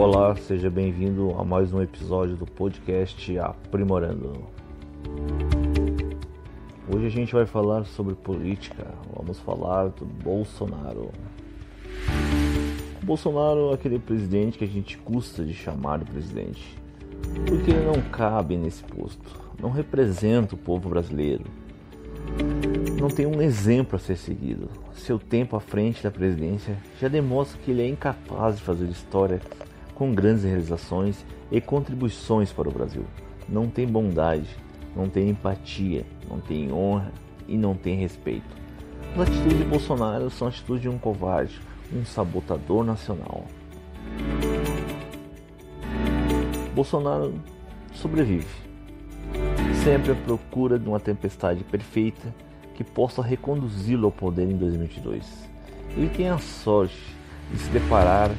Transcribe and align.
Olá, 0.00 0.36
seja 0.36 0.70
bem-vindo 0.70 1.34
a 1.36 1.44
mais 1.44 1.72
um 1.72 1.82
episódio 1.82 2.36
do 2.36 2.46
podcast 2.46 3.36
Aprimorando. 3.36 4.44
Hoje 6.88 7.06
a 7.06 7.10
gente 7.10 7.32
vai 7.32 7.44
falar 7.44 7.84
sobre 7.84 8.14
política, 8.14 8.86
vamos 9.12 9.40
falar 9.40 9.88
do 9.88 10.04
Bolsonaro. 10.04 11.10
O 13.02 13.04
Bolsonaro 13.04 13.72
é 13.72 13.74
aquele 13.74 13.98
presidente 13.98 14.56
que 14.56 14.62
a 14.62 14.68
gente 14.68 14.96
custa 14.98 15.44
de 15.44 15.52
chamar 15.52 15.98
de 15.98 16.04
presidente, 16.04 16.78
porque 17.44 17.72
ele 17.72 17.84
não 17.84 18.00
cabe 18.08 18.56
nesse 18.56 18.84
posto, 18.84 19.36
não 19.60 19.70
representa 19.70 20.54
o 20.54 20.58
povo 20.58 20.88
brasileiro, 20.88 21.42
não 23.00 23.08
tem 23.08 23.26
um 23.26 23.42
exemplo 23.42 23.96
a 23.96 23.98
ser 23.98 24.16
seguido. 24.16 24.68
Seu 24.94 25.18
tempo 25.18 25.56
à 25.56 25.60
frente 25.60 26.04
da 26.04 26.10
presidência 26.12 26.78
já 27.00 27.08
demonstra 27.08 27.58
que 27.64 27.72
ele 27.72 27.82
é 27.82 27.88
incapaz 27.88 28.58
de 28.58 28.62
fazer 28.62 28.84
história 28.86 29.40
com 29.98 30.14
grandes 30.14 30.44
realizações 30.44 31.26
e 31.50 31.60
contribuições 31.60 32.52
para 32.52 32.68
o 32.68 32.72
Brasil. 32.72 33.04
Não 33.48 33.66
tem 33.66 33.84
bondade, 33.84 34.48
não 34.94 35.08
tem 35.08 35.28
empatia, 35.28 36.06
não 36.30 36.38
tem 36.38 36.72
honra 36.72 37.12
e 37.48 37.58
não 37.58 37.74
tem 37.74 37.96
respeito. 37.96 38.56
As 39.14 39.22
atitudes 39.22 39.58
de 39.58 39.64
Bolsonaro 39.64 40.30
são 40.30 40.46
atitudes 40.46 40.82
de 40.82 40.88
um 40.88 40.98
covarde, 40.98 41.60
um 41.92 42.04
sabotador 42.04 42.84
nacional. 42.84 43.44
Bolsonaro 46.74 47.34
sobrevive, 47.92 48.46
sempre 49.82 50.12
à 50.12 50.14
procura 50.14 50.78
de 50.78 50.88
uma 50.88 51.00
tempestade 51.00 51.64
perfeita 51.64 52.32
que 52.76 52.84
possa 52.84 53.20
reconduzi-lo 53.20 54.06
ao 54.06 54.12
poder 54.12 54.48
em 54.48 54.56
2022. 54.56 55.48
Ele 55.96 56.08
tem 56.10 56.28
a 56.28 56.38
sorte 56.38 57.02
de 57.50 57.58
se 57.58 57.70
deparar 57.70 58.30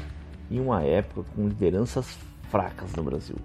em 0.49 0.59
uma 0.59 0.83
época 0.83 1.29
com 1.35 1.47
lideranças 1.47 2.17
fracas 2.49 2.93
no 2.95 3.03
Brasil, 3.03 3.35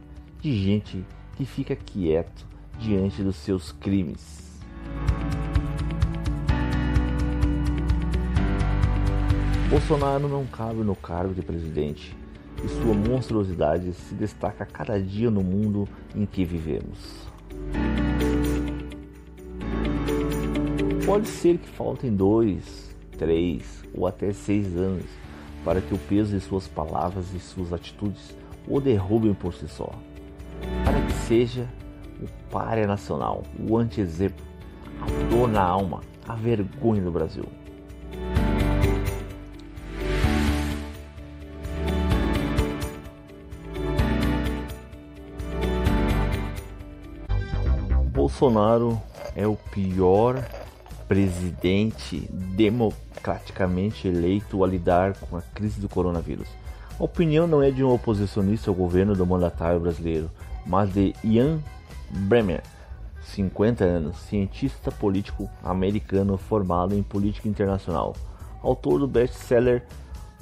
de 0.41 0.53
gente 0.53 1.05
que 1.37 1.45
fica 1.45 1.77
quieto 1.77 2.47
diante 2.79 3.23
dos 3.23 3.37
seus 3.37 3.73
crimes. 3.73 4.45
Bolsonaro 9.69 10.29
não 10.29 10.47
cabe 10.47 10.81
no 10.81 10.95
cargo 10.95 11.35
de 11.35 11.43
presidente 11.43 12.17
e 12.65 12.69
sua 12.69 12.95
monstruosidade 12.95 13.93
se 13.93 14.15
destaca 14.15 14.65
cada 14.65 15.01
dia 15.01 15.31
no 15.31 15.43
mundo 15.43 15.89
em 16.15 16.25
que 16.25 16.45
vivemos. 16.45 17.29
Pode 21.05 21.29
ser 21.29 21.59
que 21.59 21.69
faltem 21.69 22.15
dois, 22.15 22.97
três 23.19 23.83
ou 23.93 24.07
até 24.07 24.33
seis 24.33 24.75
anos 24.77 25.05
para 25.65 25.81
que 25.81 25.95
o 25.95 25.99
peso 25.99 26.33
de 26.33 26.41
suas 26.41 26.69
palavras 26.69 27.33
e 27.35 27.41
suas 27.41 27.73
atitudes 27.73 28.37
o 28.69 28.81
derrubem 28.81 29.35
por 29.35 29.55
si 29.55 29.67
só. 29.67 29.91
Para 30.85 31.01
que 31.01 31.13
seja 31.13 31.67
o 32.21 32.51
párea 32.51 32.87
nacional, 32.87 33.43
o 33.59 33.77
anti-exemplo, 33.77 34.45
a 35.01 35.31
dor 35.31 35.49
na 35.49 35.63
alma, 35.63 36.01
a 36.29 36.35
vergonha 36.35 37.03
do 37.03 37.11
Brasil. 37.11 37.45
Bolsonaro 48.13 49.01
é 49.37 49.47
o 49.47 49.57
pior 49.57 50.43
presidente 51.09 52.29
democraticamente 52.33 54.09
eleito 54.09 54.65
a 54.65 54.67
lidar 54.67 55.15
com 55.15 55.37
a 55.37 55.43
crise 55.43 55.81
do 55.81 55.89
coronavírus. 55.89 56.49
A 56.99 57.05
opinião 57.05 57.47
não 57.47 57.63
é 57.63 57.71
de 57.71 57.83
um 57.83 57.93
oposicionista 57.93 58.71
ao 58.71 58.75
governo 58.75 59.15
do 59.15 59.27
mandatário 59.27 59.81
brasileiro, 59.81 60.31
mas 60.67 60.93
de 60.93 61.15
Ian 61.25 61.61
Bremer, 62.11 62.63
50 63.23 63.85
anos, 63.85 64.17
cientista 64.19 64.93
político 64.93 65.51
americano 65.63 66.37
formado 66.37 66.95
em 66.95 67.03
política 67.03 67.49
internacional, 67.49 68.15
autor 68.63 69.01
do 69.01 69.09
best-seller 69.09 69.85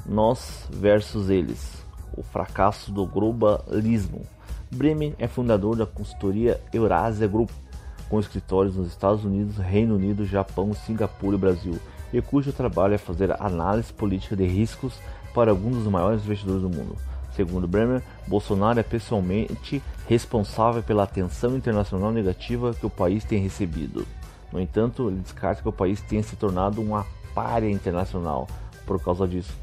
Nós 0.04 0.66
versus 0.70 1.30
Eles, 1.30 1.82
o 2.16 2.22
fracasso 2.22 2.92
do 2.92 3.06
globalismo. 3.06 4.22
Bremer 4.70 5.14
é 5.18 5.26
fundador 5.26 5.76
da 5.76 5.86
consultoria 5.86 6.60
Eurasia 6.72 7.26
Group, 7.26 7.50
com 8.12 8.20
escritórios 8.20 8.76
nos 8.76 8.88
Estados 8.88 9.24
Unidos, 9.24 9.56
Reino 9.56 9.96
Unido, 9.96 10.26
Japão, 10.26 10.74
Singapura 10.74 11.34
e 11.34 11.40
Brasil, 11.40 11.78
e 12.12 12.20
cujo 12.20 12.52
trabalho 12.52 12.92
é 12.92 12.98
fazer 12.98 13.34
análise 13.42 13.90
política 13.90 14.36
de 14.36 14.44
riscos 14.44 14.92
para 15.32 15.50
alguns 15.50 15.78
dos 15.78 15.86
maiores 15.86 16.22
investidores 16.22 16.60
do 16.60 16.68
mundo. 16.68 16.94
Segundo 17.34 17.66
Bremer, 17.66 18.02
Bolsonaro 18.26 18.78
é 18.78 18.82
pessoalmente 18.82 19.82
responsável 20.06 20.82
pela 20.82 21.04
atenção 21.04 21.56
internacional 21.56 22.12
negativa 22.12 22.74
que 22.74 22.84
o 22.84 22.90
país 22.90 23.24
tem 23.24 23.40
recebido. 23.40 24.06
No 24.52 24.60
entanto, 24.60 25.08
ele 25.08 25.20
descarta 25.20 25.62
que 25.62 25.68
o 25.70 25.72
país 25.72 26.02
tenha 26.02 26.22
se 26.22 26.36
tornado 26.36 26.82
uma 26.82 27.06
párea 27.34 27.70
internacional 27.70 28.46
por 28.84 29.02
causa 29.02 29.26
disso. 29.26 29.56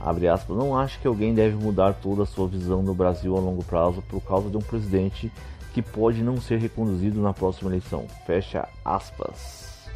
Aspas, 0.00 0.56
não 0.56 0.74
acho 0.74 0.98
que 1.00 1.06
alguém 1.06 1.34
deve 1.34 1.54
mudar 1.54 1.92
toda 1.92 2.22
a 2.22 2.26
sua 2.26 2.48
visão 2.48 2.82
do 2.82 2.94
Brasil 2.94 3.36
a 3.36 3.40
longo 3.40 3.62
prazo 3.62 4.02
por 4.08 4.22
causa 4.22 4.48
de 4.48 4.56
um 4.56 4.62
presidente 4.62 5.30
que 5.72 5.82
pode 5.82 6.22
não 6.22 6.40
ser 6.40 6.58
reconduzido 6.58 7.20
na 7.20 7.32
próxima 7.32 7.70
eleição. 7.70 8.06
Fecha 8.26 8.68
aspas. 8.84 9.88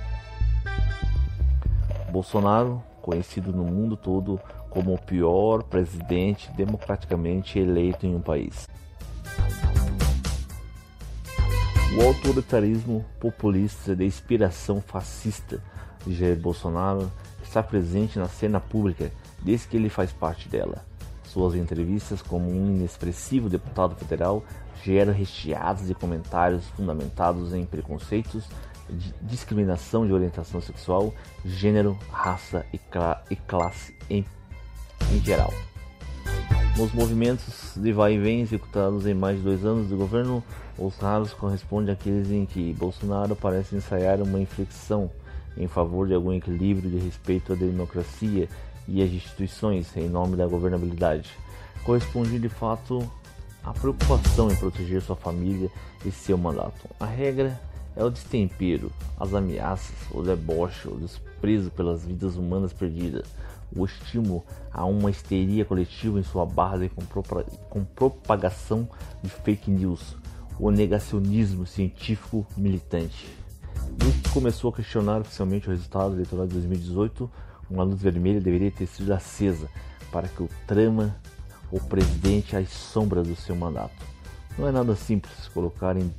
Bolsonaro, 2.11 2.83
conhecido 3.03 3.53
no 3.53 3.65
mundo 3.65 3.97
todo 3.97 4.41
como 4.71 4.95
o 4.95 4.99
pior 4.99 5.63
presidente 5.63 6.51
democraticamente 6.53 7.59
eleito 7.59 8.07
em 8.07 8.15
um 8.15 8.21
país. 8.21 8.69
O 11.97 12.03
autoritarismo 12.03 13.05
populista 13.21 13.95
de 13.95 14.05
inspiração 14.05 14.81
fascista 14.81 15.63
de 16.05 16.15
Jair 16.15 16.37
Bolsonaro 16.37 17.11
está 17.43 17.63
presente 17.63 18.19
na 18.19 18.27
cena 18.27 18.59
pública 18.59 19.13
desde 19.41 19.69
que 19.69 19.77
ele 19.77 19.89
faz 19.89 20.13
parte 20.13 20.49
dela. 20.49 20.85
Suas 21.27 21.55
entrevistas 21.55 22.23
como 22.23 22.51
um 22.51 22.75
inexpressivo 22.75 23.49
deputado 23.49 23.97
federal 23.97 24.45
geram 24.83 25.13
recheadas 25.13 25.87
de 25.87 25.95
comentários 25.95 26.67
fundamentados 26.77 27.55
em 27.55 27.65
preconceitos, 27.65 28.45
discriminação 29.23 30.07
de 30.07 30.13
orientação 30.13 30.61
sexual, 30.61 31.13
gênero, 31.45 31.99
raça 32.11 32.67
e, 32.73 32.81
e 33.31 33.37
classe 33.37 33.95
em, 34.11 34.25
em 35.11 35.21
geral. 35.25 35.53
Nos 36.77 36.93
movimentos 36.93 37.73
de 37.77 37.93
vai 37.93 38.15
e 38.15 38.19
vem 38.19 38.41
executados 38.41 39.07
em 39.07 39.15
mais 39.15 39.39
de 39.39 39.45
dois 39.45 39.65
anos 39.65 39.89
de 39.89 39.95
governo, 39.95 40.43
os 40.77 40.97
raros 40.97 41.33
correspondem 41.33 41.95
àqueles 41.95 42.31
em 42.31 42.45
que 42.45 42.73
Bolsonaro 42.75 43.37
parece 43.37 43.77
ensaiar 43.77 44.21
uma 44.21 44.41
inflexão 44.41 45.11
em 45.57 45.69
favor 45.69 46.09
de 46.09 46.15
algum 46.15 46.33
equilíbrio 46.33 46.91
de 46.91 46.99
respeito 46.99 47.53
à 47.53 47.57
democracia 47.57 48.49
e 48.87 49.03
as 49.03 49.11
instituições 49.11 49.97
em 49.97 50.09
nome 50.09 50.37
da 50.37 50.47
governabilidade, 50.47 51.31
corresponde 51.85 52.39
de 52.39 52.49
fato 52.49 53.09
à 53.63 53.73
preocupação 53.73 54.51
em 54.51 54.57
proteger 54.57 55.01
sua 55.03 55.17
família 55.17 55.71
e 56.05 56.11
seu 56.11 56.37
mandato. 56.37 56.89
A 57.01 57.07
regra 57.07 57.61
é 57.97 58.05
o 58.05 58.11
destempero, 58.11 58.91
as 59.19 59.33
ameaças, 59.35 59.95
o 60.11 60.23
deboche, 60.23 60.89
o 60.89 60.97
desprezo 60.97 61.71
pelas 61.71 62.05
vidas 62.05 62.37
humanas 62.37 62.73
perdidas, 62.73 63.27
o 63.75 63.85
estímulo 63.85 64.45
a 64.73 64.85
uma 64.85 65.11
histeria 65.11 65.65
coletiva 65.65 66.19
em 66.19 66.23
sua 66.23 66.45
base 66.45 66.89
com, 66.89 67.03
com 67.71 67.85
propagação 67.85 68.89
de 69.23 69.31
fake 69.31 69.71
news, 69.71 70.17
o 70.59 70.71
negacionismo 70.71 71.67
científico 71.67 72.47
militante. 72.57 73.27
Que 73.99 74.31
começou 74.31 74.71
a 74.71 74.75
questionar 74.75 75.21
oficialmente 75.21 75.69
o 75.69 75.71
resultado 75.71 76.15
eleitoral 76.15 76.47
de 76.47 76.55
2018, 76.55 77.31
uma 77.71 77.83
luz 77.83 78.03
vermelha 78.03 78.41
deveria 78.41 78.71
ter 78.71 78.87
sido 78.87 79.13
acesa 79.13 79.69
para 80.11 80.29
que 80.29 80.43
o 80.43 80.49
trama 80.67 81.15
o 81.71 81.81
presidente 81.81 82.57
às 82.57 82.69
sombras 82.69 83.27
do 83.27 83.35
seu 83.35 83.57
mandato. 83.57 84.05
Não 84.57 84.69
é 84.69 84.73
nada 84.73 84.95
simples 84.95 85.49
colocar 85.49 85.97
em 85.97 86.13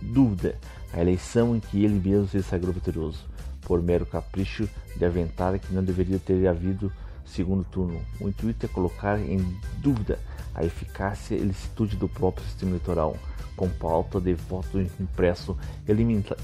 dúvida 0.00 0.58
a 0.92 1.00
eleição 1.00 1.54
em 1.54 1.60
que 1.60 1.84
ele 1.84 2.00
mesmo 2.00 2.28
se 2.28 2.42
sagrou 2.42 2.72
vitorioso, 2.72 3.26
por 3.60 3.82
mero 3.82 4.06
capricho 4.06 4.68
de 4.96 5.04
aventar 5.04 5.58
que 5.58 5.74
não 5.74 5.84
deveria 5.84 6.18
ter 6.18 6.46
havido 6.46 6.90
segundo 7.26 7.64
turno. 7.64 8.00
O 8.20 8.28
intuito 8.28 8.64
é 8.64 8.68
colocar 8.68 9.18
em 9.18 9.38
dúvida 9.78 10.18
a 10.54 10.64
eficácia 10.64 11.34
e 11.34 11.40
licitude 11.40 11.96
do 11.96 12.08
próprio 12.08 12.44
sistema 12.46 12.72
eleitoral, 12.72 13.16
com 13.56 13.68
pauta 13.68 14.20
de 14.20 14.34
voto 14.34 14.80
impresso 14.80 15.56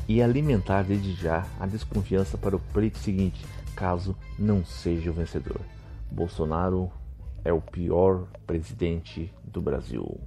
e 0.07 0.23
alimentar 0.23 0.83
desde 0.83 1.15
já 1.15 1.47
a 1.59 1.67
desconfiança 1.67 2.37
para 2.37 2.57
o 2.57 2.61
pleito 2.61 2.99
seguinte, 2.99 3.45
caso 3.75 4.17
não 4.39 4.65
seja 4.65 5.11
o 5.11 5.15
vencedor. 5.15 5.61
Bolsonaro 6.11 6.91
é 7.45 7.53
o 7.53 7.61
pior 7.61 8.27
presidente 8.47 9.33
do 9.45 9.61
Brasil. 9.61 10.19